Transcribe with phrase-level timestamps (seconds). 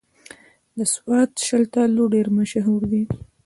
[0.77, 3.03] د سوات شلتالو ډېر مشهور دي